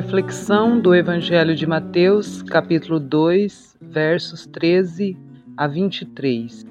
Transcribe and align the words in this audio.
Reflexão 0.00 0.78
do 0.78 0.94
Evangelho 0.94 1.56
de 1.56 1.66
Mateus, 1.66 2.40
capítulo 2.40 3.00
2, 3.00 3.76
versos 3.80 4.46
13 4.46 5.16
a 5.56 5.66
23. 5.66 6.64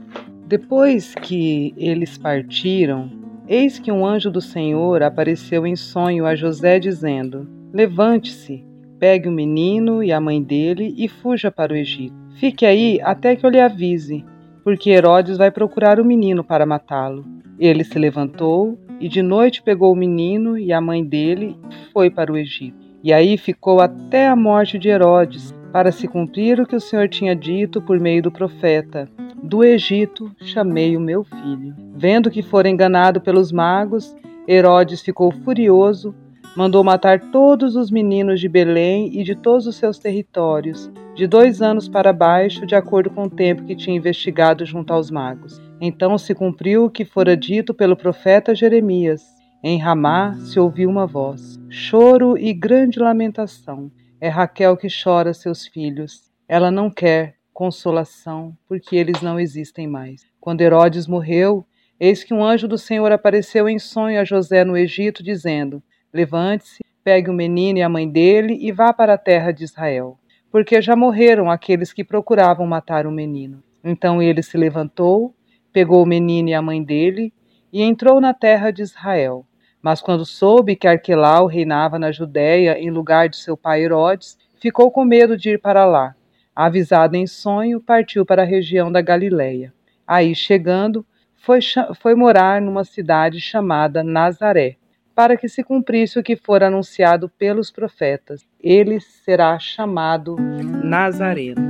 Depois 0.48 1.14
que 1.14 1.74
eles 1.76 2.18
partiram, 2.18 3.12
eis 3.46 3.80
que 3.80 3.92
um 3.92 4.06
anjo 4.06 4.32
do 4.32 4.40
Senhor 4.40 5.04
apareceu 5.04 5.68
em 5.68 5.76
sonho 5.76 6.26
a 6.26 6.36
José, 6.36 6.80
dizendo: 6.80 7.46
Levante-se, 7.74 8.64
pegue 8.98 9.28
o 9.28 9.34
menino 9.34 10.02
e 10.02 10.14
a 10.14 10.22
mãe 10.22 10.42
dele 10.42 10.96
e 10.98 11.10
fuja 11.10 11.52
para 11.52 11.74
o 11.74 11.76
Egito. 11.76 12.16
Fique 12.40 12.66
aí 12.66 12.98
até 13.04 13.36
que 13.36 13.46
eu 13.46 13.50
lhe 13.50 13.60
avise, 13.60 14.24
porque 14.64 14.90
Herodes 14.90 15.38
vai 15.38 15.52
procurar 15.52 16.00
o 16.00 16.06
menino 16.06 16.46
para 16.46 16.66
matá-lo. 16.66 17.26
Ele 17.60 17.84
se 17.84 18.00
levantou 18.00 18.80
e 19.02 19.10
de 19.10 19.22
noite 19.22 19.62
pegou 19.62 19.92
o 19.92 19.98
menino 19.98 20.58
e 20.58 20.72
a 20.72 20.80
mãe 20.80 21.04
dele 21.04 21.58
e 21.70 21.92
foi 21.92 22.10
para 22.10 22.32
o 22.32 22.38
Egito 22.38 22.87
e 23.04 23.14
aí 23.14 23.38
ficou 23.38 23.80
até 23.80 24.28
a 24.28 24.36
morte 24.36 24.78
de 24.78 24.90
Herodes, 24.90 25.54
para 25.72 25.92
se 25.92 26.08
cumprir 26.08 26.60
o 26.60 26.66
que 26.66 26.76
o 26.76 26.82
Senhor 26.82 27.08
tinha 27.08 27.36
dito 27.36 27.82
por 27.82 28.00
meio 28.00 28.24
do 28.24 28.32
profeta: 28.32 29.08
Do 29.44 29.64
Egito 29.64 30.32
chamei 30.42 30.98
o 30.98 31.00
meu 31.00 31.24
filho. 31.24 31.76
Vendo 31.96 32.32
que 32.32 32.42
fora 32.42 32.70
enganado 32.70 33.22
pelos 33.22 33.52
magos, 33.52 34.16
Herodes 34.48 35.02
ficou 35.02 35.32
furioso, 35.32 36.16
mandou 36.56 36.84
matar 36.84 37.20
todos 37.32 37.76
os 37.76 37.92
meninos 37.92 38.40
de 38.40 38.50
Belém 38.50 39.12
e 39.14 39.24
de 39.24 39.36
todos 39.36 39.68
os 39.68 39.76
seus 39.76 40.00
territórios, 40.00 40.90
de 41.14 41.28
dois 41.28 41.62
anos 41.62 41.88
para 41.88 42.12
baixo, 42.12 42.66
de 42.66 42.74
acordo 42.74 43.12
com 43.12 43.26
o 43.26 43.30
tempo 43.30 43.64
que 43.66 43.76
tinha 43.76 43.96
investigado 43.96 44.66
junto 44.66 44.92
aos 44.92 45.12
magos. 45.12 45.62
Então 45.80 46.18
se 46.18 46.34
cumpriu 46.34 46.86
o 46.86 46.90
que 46.90 47.06
fora 47.06 47.38
dito 47.38 47.74
pelo 47.74 47.96
profeta 47.96 48.56
Jeremias. 48.56 49.37
Em 49.64 49.80
Ramá 49.80 50.36
se 50.36 50.60
ouviu 50.60 50.88
uma 50.88 51.08
voz, 51.08 51.60
choro 51.68 52.38
e 52.38 52.54
grande 52.54 53.00
lamentação. 53.00 53.92
É 54.22 54.30
Raquel 54.30 54.78
que 54.78 54.88
chora 54.88 55.34
seus 55.34 55.66
filhos. 55.66 56.32
Ela 56.48 56.70
não 56.70 56.92
quer 56.92 57.38
consolação, 57.52 58.56
porque 58.68 58.96
eles 58.96 59.20
não 59.20 59.40
existem 59.40 59.88
mais. 59.88 60.22
Quando 60.40 60.62
Herodes 60.62 61.08
morreu, 61.08 61.66
eis 62.00 62.24
que 62.24 62.36
um 62.36 62.46
anjo 62.46 62.68
do 62.68 62.78
Senhor 62.78 63.12
apareceu 63.12 63.68
em 63.68 63.80
sonho 63.80 64.22
a 64.22 64.24
José 64.24 64.64
no 64.64 64.78
Egito, 64.78 65.24
dizendo: 65.24 65.82
Levante-se, 66.14 66.84
pegue 67.04 67.32
o 67.32 67.34
menino 67.34 67.80
e 67.80 67.82
a 67.82 67.90
mãe 67.90 68.08
dele 68.08 68.60
e 68.62 68.72
vá 68.72 68.94
para 68.94 69.16
a 69.16 69.18
terra 69.18 69.52
de 69.52 69.64
Israel, 69.64 70.20
porque 70.52 70.80
já 70.84 70.96
morreram 70.96 71.50
aqueles 71.50 71.92
que 71.92 72.04
procuravam 72.04 72.68
matar 72.68 73.08
o 73.08 73.12
menino. 73.12 73.64
Então 73.84 74.22
ele 74.22 74.44
se 74.44 74.56
levantou, 74.56 75.34
pegou 75.74 76.04
o 76.04 76.08
menino 76.08 76.50
e 76.50 76.54
a 76.54 76.62
mãe 76.62 76.84
dele 76.84 77.34
e 77.72 77.82
entrou 77.82 78.20
na 78.22 78.34
terra 78.34 78.72
de 78.72 78.82
Israel. 78.82 79.46
Mas 79.82 80.02
quando 80.02 80.26
soube 80.26 80.76
que 80.76 80.88
Arquelau 80.88 81.46
reinava 81.46 82.00
na 82.00 82.12
Judéia 82.12 82.78
em 82.80 82.90
lugar 82.90 83.30
de 83.30 83.38
seu 83.38 83.56
pai 83.56 83.84
Herodes, 83.84 84.38
ficou 84.60 84.92
com 84.92 85.06
medo 85.06 85.38
de 85.38 85.52
ir 85.52 85.60
para 85.60 85.86
lá. 85.86 86.16
Avisado 86.56 87.16
em 87.16 87.28
sonho, 87.28 87.80
partiu 87.80 88.26
para 88.26 88.42
a 88.42 88.46
região 88.46 88.92
da 88.92 89.02
Galiléia. 89.02 89.74
Aí, 90.08 90.34
chegando, 90.34 91.06
foi, 91.36 91.60
foi 92.00 92.16
morar 92.16 92.62
numa 92.62 92.84
cidade 92.84 93.40
chamada 93.40 94.04
Nazaré, 94.04 94.78
para 95.14 95.38
que 95.38 95.48
se 95.48 95.64
cumprisse 95.64 96.18
o 96.20 96.24
que 96.24 96.36
fora 96.36 96.68
anunciado 96.68 97.30
pelos 97.30 97.72
profetas. 97.72 98.46
Ele 98.60 99.00
será 99.00 99.58
chamado 99.60 100.36
Nazareno. 100.84 101.62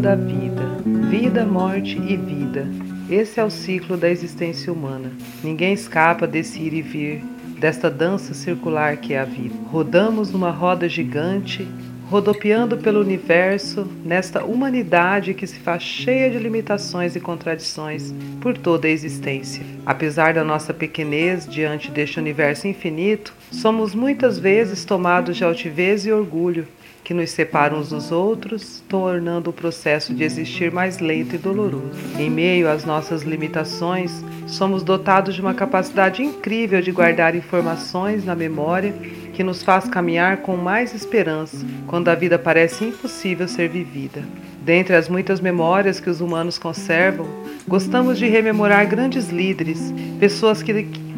Da 0.00 0.14
vida, 0.14 0.62
vida, 1.10 1.44
morte 1.44 1.98
e 1.98 2.16
vida. 2.16 2.66
Esse 3.10 3.40
é 3.40 3.44
o 3.44 3.50
ciclo 3.50 3.96
da 3.96 4.08
existência 4.08 4.72
humana. 4.72 5.10
Ninguém 5.42 5.74
escapa 5.74 6.26
desse 6.26 6.60
ir 6.60 6.72
e 6.72 6.82
vir, 6.82 7.22
desta 7.58 7.90
dança 7.90 8.32
circular 8.32 8.96
que 8.96 9.14
é 9.14 9.20
a 9.20 9.24
vida. 9.24 9.54
Rodamos 9.70 10.30
numa 10.30 10.50
roda 10.50 10.88
gigante, 10.88 11.68
rodopiando 12.12 12.76
pelo 12.76 13.00
universo, 13.00 13.88
nesta 14.04 14.44
humanidade 14.44 15.32
que 15.32 15.46
se 15.46 15.58
faz 15.58 15.82
cheia 15.82 16.30
de 16.30 16.38
limitações 16.38 17.16
e 17.16 17.20
contradições 17.20 18.12
por 18.38 18.58
toda 18.58 18.86
a 18.86 18.90
existência. 18.90 19.64
Apesar 19.86 20.34
da 20.34 20.44
nossa 20.44 20.74
pequenez 20.74 21.48
diante 21.48 21.90
deste 21.90 22.18
universo 22.20 22.68
infinito, 22.68 23.32
somos 23.50 23.94
muitas 23.94 24.38
vezes 24.38 24.84
tomados 24.84 25.38
de 25.38 25.42
altivez 25.42 26.04
e 26.04 26.12
orgulho 26.12 26.68
que 27.02 27.14
nos 27.14 27.30
separam 27.30 27.78
uns 27.78 27.88
dos 27.88 28.12
outros, 28.12 28.84
tornando 28.88 29.48
o 29.48 29.52
processo 29.52 30.14
de 30.14 30.22
existir 30.22 30.70
mais 30.70 30.98
lento 30.98 31.34
e 31.34 31.38
doloroso. 31.38 31.98
Em 32.18 32.30
meio 32.30 32.70
às 32.70 32.84
nossas 32.84 33.22
limitações, 33.22 34.22
somos 34.46 34.82
dotados 34.82 35.34
de 35.34 35.40
uma 35.40 35.54
capacidade 35.54 36.22
incrível 36.22 36.80
de 36.80 36.92
guardar 36.92 37.34
informações 37.34 38.24
na 38.24 38.36
memória 38.36 38.94
que 39.32 39.42
nos 39.42 39.62
faz 39.62 39.88
caminhar 39.88 40.38
com 40.38 40.56
mais 40.56 40.94
esperança 40.94 41.64
quando 41.86 42.08
a 42.08 42.14
vida 42.14 42.38
parece 42.38 42.84
impossível 42.84 43.48
ser 43.48 43.68
vivida. 43.68 44.22
Dentre 44.64 44.94
as 44.94 45.08
muitas 45.08 45.40
memórias 45.40 45.98
que 45.98 46.08
os 46.08 46.20
humanos 46.20 46.56
conservam, 46.56 47.26
gostamos 47.66 48.16
de 48.16 48.28
rememorar 48.28 48.86
grandes 48.86 49.28
líderes, 49.28 49.92
pessoas 50.20 50.62
que 50.62 50.72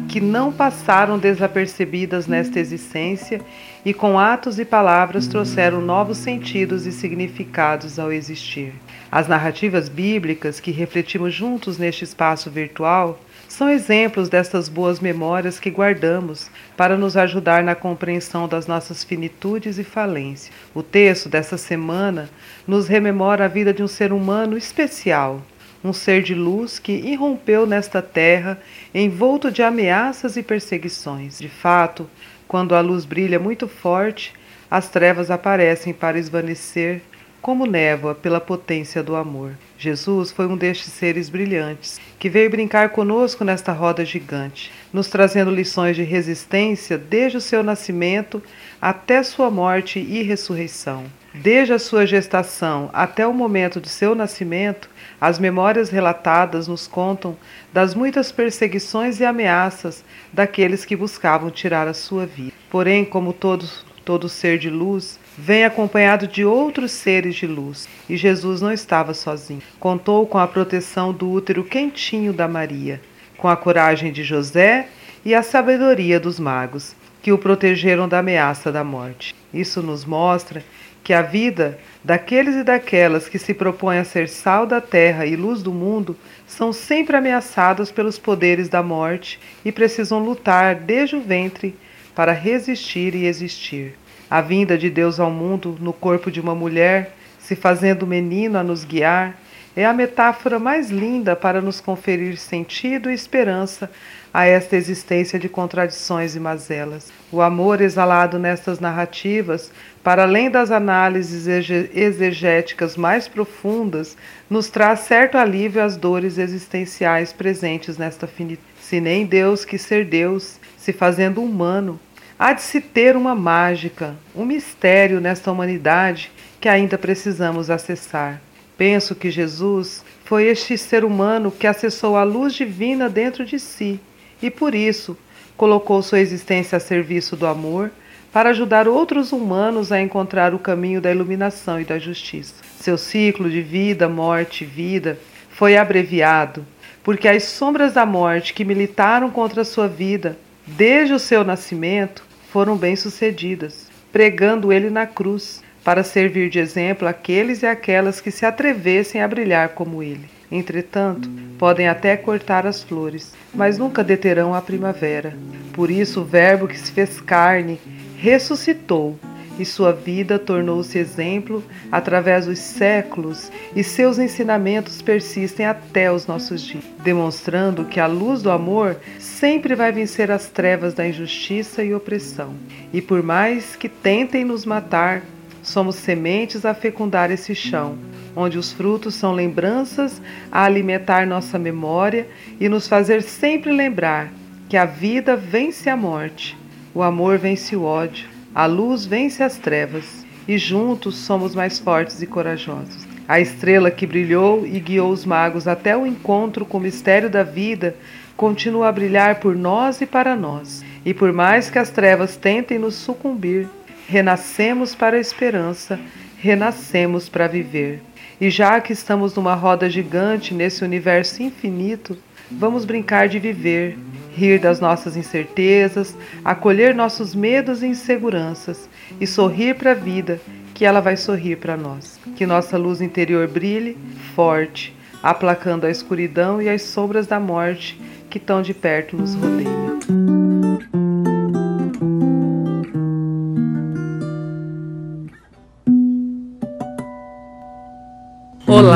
que 0.07 0.21
não 0.21 0.49
passaram 0.49 1.17
desapercebidas 1.17 2.25
nesta 2.25 2.59
existência 2.59 3.41
e 3.83 3.93
com 3.93 4.17
atos 4.17 4.57
e 4.59 4.63
palavras 4.63 5.27
trouxeram 5.27 5.81
novos 5.81 6.19
sentidos 6.19 6.85
e 6.85 6.91
significados 6.91 7.99
ao 7.99 8.13
existir. 8.13 8.73
As 9.11 9.27
narrativas 9.27 9.89
bíblicas 9.89 10.59
que 10.59 10.71
refletimos 10.71 11.33
juntos 11.33 11.77
neste 11.77 12.05
espaço 12.05 12.49
virtual 12.49 13.19
são 13.49 13.69
exemplos 13.69 14.27
destas 14.27 14.67
boas 14.69 14.99
memórias 14.99 15.59
que 15.59 15.69
guardamos 15.69 16.49
para 16.77 16.97
nos 16.97 17.15
ajudar 17.15 17.63
na 17.63 17.75
compreensão 17.75 18.47
das 18.47 18.67
nossas 18.67 19.03
finitudes 19.03 19.77
e 19.77 19.83
falências. 19.83 20.51
O 20.73 20.81
texto 20.81 21.29
desta 21.29 21.57
semana 21.57 22.29
nos 22.67 22.87
rememora 22.87 23.34
a 23.41 23.47
vida 23.47 23.73
de 23.73 23.83
um 23.83 23.87
ser 23.87 24.13
humano 24.13 24.57
especial 24.57 25.41
um 25.85 25.93
ser 25.93 26.23
de 26.23 26.33
luz 26.33 26.79
que 26.79 26.91
irrompeu 26.91 27.65
nesta 27.67 28.01
terra 28.01 28.59
envolto 28.93 29.51
de 29.51 29.61
ameaças 29.61 30.35
e 30.35 30.41
perseguições. 30.41 31.37
De 31.37 31.47
fato, 31.47 32.09
quando 32.47 32.73
a 32.73 32.81
luz 32.81 33.05
brilha 33.05 33.39
muito 33.39 33.67
forte, 33.67 34.33
as 34.69 34.89
trevas 34.89 35.29
aparecem 35.29 35.93
para 35.93 36.17
esvanecer 36.17 37.01
como 37.39 37.67
névoa 37.67 38.15
pela 38.15 38.41
potência 38.41 39.03
do 39.03 39.15
amor. 39.15 39.51
Jesus 39.77 40.31
foi 40.31 40.47
um 40.47 40.57
destes 40.57 40.91
seres 40.91 41.29
brilhantes 41.29 42.01
que 42.17 42.27
veio 42.27 42.49
brincar 42.49 42.89
conosco 42.89 43.43
nesta 43.43 43.71
roda 43.71 44.03
gigante, 44.03 44.71
nos 44.91 45.07
trazendo 45.07 45.51
lições 45.51 45.95
de 45.95 46.01
resistência 46.01 46.97
desde 46.97 47.37
o 47.37 47.41
seu 47.41 47.61
nascimento 47.61 48.41
até 48.81 49.21
sua 49.21 49.51
morte 49.51 49.99
e 49.99 50.23
ressurreição. 50.23 51.05
Desde 51.41 51.73
a 51.73 51.79
sua 51.79 52.05
gestação 52.05 52.89
até 52.93 53.27
o 53.27 53.33
momento 53.33 53.79
de 53.79 53.89
seu 53.89 54.15
nascimento, 54.15 54.89
as 55.19 55.37
memórias 55.37 55.89
relatadas 55.89 56.67
nos 56.67 56.87
contam 56.87 57.37
das 57.71 57.93
muitas 57.93 58.31
perseguições 58.31 59.19
e 59.19 59.25
ameaças 59.25 60.03
daqueles 60.31 60.85
que 60.85 60.95
buscavam 60.95 61.51
tirar 61.51 61.87
a 61.87 61.93
sua 61.93 62.25
vida. 62.25 62.53
Porém, 62.69 63.05
como 63.05 63.33
todos 63.33 63.85
Todo 64.05 64.29
ser 64.29 64.59
de 64.59 64.69
luz 64.69 65.19
vem 65.35 65.65
acompanhado 65.65 66.27
de 66.27 66.45
outros 66.45 66.91
seres 66.91 67.35
de 67.35 67.47
luz, 67.47 67.89
e 68.07 68.15
Jesus 68.15 68.61
não 68.61 68.71
estava 68.71 69.15
sozinho. 69.15 69.63
Contou 69.79 70.27
com 70.27 70.37
a 70.37 70.47
proteção 70.47 71.11
do 71.11 71.27
útero 71.31 71.63
quentinho 71.63 72.31
da 72.31 72.47
Maria, 72.47 73.01
com 73.35 73.47
a 73.47 73.57
coragem 73.57 74.13
de 74.13 74.23
José 74.23 74.89
e 75.25 75.33
a 75.33 75.41
sabedoria 75.41 76.19
dos 76.19 76.39
magos, 76.39 76.95
que 77.23 77.31
o 77.31 77.37
protegeram 77.39 78.07
da 78.07 78.19
ameaça 78.19 78.71
da 78.71 78.83
morte. 78.83 79.33
Isso 79.51 79.81
nos 79.81 80.05
mostra 80.05 80.63
que 81.05 81.13
a 81.13 81.21
vida 81.21 81.77
daqueles 82.03 82.55
e 82.55 82.63
daquelas 82.63 83.29
que 83.29 83.37
se 83.37 83.53
propõem 83.53 83.99
a 83.99 84.03
ser 84.03 84.27
sal 84.27 84.65
da 84.65 84.81
terra 84.81 85.23
e 85.23 85.35
luz 85.35 85.61
do 85.61 85.71
mundo 85.71 86.17
são 86.47 86.73
sempre 86.73 87.15
ameaçados 87.15 87.91
pelos 87.91 88.17
poderes 88.17 88.67
da 88.69 88.81
morte 88.81 89.39
e 89.63 89.71
precisam 89.71 90.17
lutar 90.17 90.73
desde 90.73 91.15
o 91.15 91.21
ventre 91.21 91.75
para 92.15 92.31
resistir 92.31 93.13
e 93.13 93.27
existir. 93.27 93.93
A 94.27 94.41
vinda 94.41 94.75
de 94.79 94.89
Deus 94.89 95.19
ao 95.19 95.29
mundo 95.29 95.77
no 95.79 95.93
corpo 95.93 96.31
de 96.31 96.41
uma 96.41 96.55
mulher, 96.55 97.15
se 97.37 97.55
fazendo 97.55 98.07
menino 98.07 98.57
a 98.57 98.63
nos 98.63 98.83
guiar, 98.83 99.39
é 99.75 99.85
a 99.85 99.93
metáfora 99.93 100.57
mais 100.57 100.89
linda 100.89 101.35
para 101.35 101.61
nos 101.61 101.79
conferir 101.79 102.35
sentido 102.37 103.11
e 103.11 103.13
esperança 103.13 103.91
a 104.35 104.45
esta 104.45 104.75
existência 104.75 105.39
de 105.39 105.47
contradições 105.47 106.35
e 106.35 106.41
mazelas. 106.41 107.09
O 107.31 107.41
amor 107.41 107.79
exalado 107.79 108.37
nestas 108.37 108.81
narrativas, 108.81 109.71
para 110.03 110.23
além 110.23 110.51
das 110.51 110.71
análises 110.71 111.47
exegéticas 111.47 112.97
mais 112.97 113.29
profundas, 113.29 114.17
nos 114.49 114.69
traz 114.69 114.99
certo 114.99 115.37
alívio 115.37 115.81
às 115.81 115.95
dores 115.95 116.37
existenciais 116.37 117.31
presentes 117.31 117.97
nesta 117.97 118.27
finitude. 118.27 118.67
Se 118.81 118.99
nem 118.99 119.25
Deus 119.25 119.63
que 119.63 119.77
ser 119.77 120.03
Deus, 120.03 120.59
se 120.77 120.91
fazendo 120.91 121.41
humano, 121.41 121.97
há 122.37 122.51
de 122.51 122.61
se 122.61 122.81
ter 122.81 123.15
uma 123.15 123.35
mágica, 123.35 124.17
um 124.35 124.43
mistério 124.43 125.21
nesta 125.21 125.49
humanidade 125.49 126.29
que 126.59 126.67
ainda 126.67 126.97
precisamos 126.97 127.69
acessar. 127.69 128.41
Penso 128.77 129.15
que 129.15 129.31
Jesus 129.31 130.03
foi 130.25 130.47
este 130.47 130.77
ser 130.77 131.05
humano 131.05 131.53
que 131.57 131.65
acessou 131.65 132.17
a 132.17 132.23
luz 132.23 132.53
divina 132.53 133.07
dentro 133.07 133.45
de 133.45 133.57
si 133.57 133.97
e 134.45 134.51
por 134.51 134.75
isso 134.75 135.17
colocou 135.57 136.01
sua 136.01 136.19
existência 136.19 136.77
a 136.77 136.79
serviço 136.79 137.35
do 137.35 137.45
amor 137.45 137.91
para 138.31 138.49
ajudar 138.49 138.87
outros 138.87 139.31
humanos 139.31 139.91
a 139.91 140.01
encontrar 140.01 140.53
o 140.53 140.59
caminho 140.59 140.99
da 140.99 141.11
iluminação 141.11 141.79
e 141.79 141.85
da 141.85 141.97
justiça. 141.97 142.55
Seu 142.79 142.97
ciclo 142.97 143.49
de 143.49 143.61
vida, 143.61 144.09
morte 144.09 144.63
e 144.63 144.67
vida 144.67 145.17
foi 145.49 145.77
abreviado 145.77 146.65
porque 147.05 147.27
as 147.27 147.43
sombras 147.43 147.93
da 147.93 148.03
morte 148.03 148.51
que 148.51 148.65
militaram 148.65 149.29
contra 149.29 149.63
sua 149.63 149.87
vida 149.87 150.35
desde 150.65 151.13
o 151.13 151.19
seu 151.19 151.43
nascimento 151.43 152.25
foram 152.51 152.75
bem-sucedidas, 152.75 153.87
pregando 154.11 154.73
ele 154.73 154.89
na 154.89 155.05
cruz 155.05 155.61
para 155.83 156.03
servir 156.03 156.49
de 156.49 156.57
exemplo 156.57 157.07
àqueles 157.07 157.61
e 157.61 157.67
aquelas 157.67 158.19
que 158.19 158.31
se 158.31 158.43
atrevessem 158.43 159.21
a 159.21 159.27
brilhar 159.27 159.69
como 159.69 160.01
ele. 160.01 160.34
Entretanto, 160.51 161.29
podem 161.57 161.87
até 161.87 162.15
cortar 162.15 162.65
as 162.67 162.83
flores, 162.83 163.33
mas 163.53 163.77
nunca 163.77 164.03
deterão 164.03 164.53
a 164.53 164.61
primavera. 164.61 165.35
Por 165.73 165.89
isso, 165.89 166.21
o 166.21 166.25
Verbo 166.25 166.67
que 166.67 166.79
se 166.79 166.91
fez 166.91 167.19
carne 167.19 167.79
ressuscitou 168.17 169.17
e 169.57 169.63
sua 169.63 169.93
vida 169.93 170.37
tornou-se 170.37 170.97
exemplo 170.97 171.63
através 171.89 172.45
dos 172.45 172.59
séculos, 172.59 173.49
e 173.73 173.83
seus 173.83 174.19
ensinamentos 174.19 175.01
persistem 175.01 175.65
até 175.65 176.11
os 176.11 176.27
nossos 176.27 176.61
dias, 176.61 176.83
demonstrando 177.03 177.85
que 177.85 177.99
a 177.99 178.05
luz 178.05 178.41
do 178.41 178.51
amor 178.51 178.97
sempre 179.17 179.73
vai 179.73 179.93
vencer 179.93 180.29
as 180.29 180.47
trevas 180.47 180.93
da 180.93 181.07
injustiça 181.07 181.83
e 181.83 181.93
opressão. 181.93 182.53
E 182.91 183.01
por 183.01 183.23
mais 183.23 183.77
que 183.77 183.87
tentem 183.87 184.43
nos 184.43 184.65
matar, 184.65 185.21
Somos 185.65 185.95
sementes 185.95 186.63
a 186.63 186.75
fecundar 186.75 187.31
esse 187.31 187.55
chão, 187.55 187.97
onde 188.35 188.57
os 188.57 188.71
frutos 188.71 189.15
são 189.15 189.31
lembranças 189.31 190.21
a 190.51 190.63
alimentar 190.63 191.25
nossa 191.25 191.57
memória 191.57 192.27
e 192.59 192.67
nos 192.67 192.87
fazer 192.87 193.21
sempre 193.21 193.71
lembrar 193.71 194.31
que 194.67 194.77
a 194.77 194.85
vida 194.85 195.35
vence 195.35 195.89
a 195.89 195.95
morte, 195.95 196.57
o 196.93 197.01
amor 197.01 197.37
vence 197.37 197.75
o 197.75 197.83
ódio, 197.83 198.27
a 198.53 198.65
luz 198.65 199.05
vence 199.05 199.43
as 199.43 199.57
trevas 199.57 200.25
e 200.47 200.57
juntos 200.57 201.17
somos 201.17 201.55
mais 201.55 201.79
fortes 201.79 202.21
e 202.21 202.27
corajosos. 202.27 203.05
A 203.27 203.39
estrela 203.39 203.89
que 203.89 204.05
brilhou 204.05 204.65
e 204.65 204.79
guiou 204.79 205.11
os 205.11 205.25
magos 205.25 205.67
até 205.67 205.97
o 205.97 206.05
encontro 206.05 206.65
com 206.65 206.77
o 206.77 206.81
mistério 206.81 207.29
da 207.29 207.41
vida 207.41 207.95
continua 208.37 208.89
a 208.89 208.91
brilhar 208.91 209.39
por 209.39 209.55
nós 209.55 210.01
e 210.01 210.05
para 210.05 210.35
nós. 210.35 210.83
E 211.03 211.13
por 211.13 211.33
mais 211.33 211.69
que 211.69 211.79
as 211.79 211.89
trevas 211.89 212.35
tentem 212.35 212.77
nos 212.77 212.95
sucumbir, 212.95 213.67
renascemos 214.07 214.93
para 214.93 215.17
a 215.17 215.19
esperança, 215.19 215.99
renascemos 216.37 217.27
para 217.27 217.47
viver. 217.47 218.01
E 218.39 218.49
já 218.49 218.81
que 218.81 218.91
estamos 218.91 219.33
numa 219.35 219.55
roda 219.55 219.89
gigante 219.89 220.53
nesse 220.53 220.83
universo 220.83 221.41
infinito, 221.41 222.17
vamos 222.51 222.83
brincar 222.83 223.29
de 223.29 223.39
viver, 223.39 223.97
rir 224.35 224.59
das 224.59 224.79
nossas 224.79 225.15
incertezas, 225.15 226.15
acolher 226.43 226.93
nossos 226.93 227.33
medos 227.33 227.81
e 227.81 227.87
inseguranças 227.87 228.89
e 229.19 229.25
sorrir 229.25 229.75
para 229.75 229.91
a 229.91 229.95
vida, 229.95 230.39
que 230.73 230.83
ela 230.83 230.99
vai 230.99 231.15
sorrir 231.15 231.57
para 231.57 231.77
nós. 231.77 232.19
Que 232.35 232.45
nossa 232.45 232.77
luz 232.77 232.99
interior 232.99 233.47
brilhe 233.47 233.97
forte, 234.35 234.93
aplacando 235.23 235.85
a 235.85 235.89
escuridão 235.89 236.61
e 236.61 236.67
as 236.67 236.81
sombras 236.81 237.25
da 237.25 237.39
morte 237.39 237.99
que 238.29 238.39
tão 238.39 238.61
de 238.61 238.73
perto 238.73 239.15
nos 239.15 239.33
rodeiam. 239.33 239.84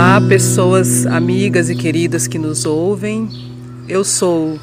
Olá, 0.09 0.19
pessoas 0.19 1.06
amigas 1.06 1.69
e 1.69 1.75
queridas 1.75 2.27
que 2.27 2.39
nos 2.39 2.65
ouvem. 2.65 3.29
Eu 3.88 4.03
sou 4.03 4.59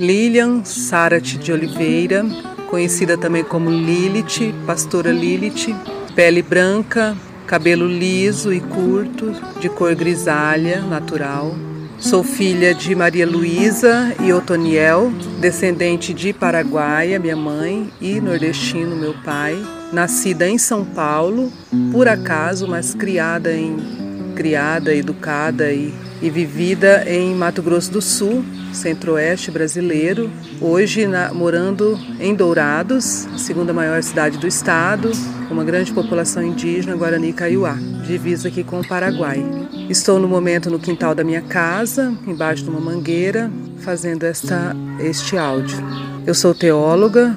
Lilian 0.00 0.64
Sarat 0.64 1.36
de 1.36 1.52
Oliveira, 1.52 2.24
conhecida 2.70 3.18
também 3.18 3.44
como 3.44 3.68
Lilith, 3.68 4.54
pastora 4.66 5.12
Lilith, 5.12 5.76
pele 6.16 6.40
branca, 6.40 7.14
cabelo 7.46 7.86
liso 7.86 8.50
e 8.50 8.60
curto, 8.60 9.30
de 9.60 9.68
cor 9.68 9.94
grisalha, 9.94 10.80
natural. 10.80 11.54
Sou 11.98 12.24
filha 12.24 12.74
de 12.74 12.94
Maria 12.94 13.26
Luísa 13.26 14.16
e 14.24 14.32
Otoniel, 14.32 15.12
descendente 15.38 16.14
de 16.14 16.32
Paraguaia, 16.32 17.18
minha 17.18 17.36
mãe, 17.36 17.90
e 18.00 18.22
nordestino, 18.22 18.96
meu 18.96 19.12
pai. 19.22 19.54
Nascida 19.92 20.48
em 20.48 20.56
São 20.56 20.82
Paulo, 20.82 21.52
por 21.92 22.08
acaso, 22.08 22.66
mas 22.66 22.94
criada 22.94 23.52
em 23.52 24.07
criada, 24.38 24.94
educada 24.94 25.72
e, 25.72 25.92
e 26.22 26.30
vivida 26.30 27.02
em 27.10 27.34
Mato 27.34 27.60
Grosso 27.60 27.90
do 27.90 28.00
Sul, 28.00 28.44
centro-oeste 28.72 29.50
brasileiro. 29.50 30.30
Hoje 30.60 31.08
na, 31.08 31.34
morando 31.34 31.98
em 32.20 32.32
Dourados, 32.36 33.26
segunda 33.36 33.72
maior 33.72 34.00
cidade 34.00 34.38
do 34.38 34.46
estado, 34.46 35.10
uma 35.50 35.64
grande 35.64 35.92
população 35.92 36.40
indígena, 36.40 36.94
Guarani 36.94 37.32
Kaiowá, 37.32 37.76
divisa 38.06 38.46
aqui 38.46 38.62
com 38.62 38.78
o 38.78 38.86
Paraguai. 38.86 39.44
Estou 39.90 40.20
no 40.20 40.28
momento 40.28 40.70
no 40.70 40.78
quintal 40.78 41.16
da 41.16 41.24
minha 41.24 41.42
casa, 41.42 42.14
embaixo 42.24 42.62
de 42.62 42.70
uma 42.70 42.80
mangueira, 42.80 43.50
fazendo 43.78 44.22
esta, 44.22 44.72
este 45.00 45.36
áudio. 45.36 45.78
Eu 46.24 46.34
sou 46.34 46.54
teóloga, 46.54 47.36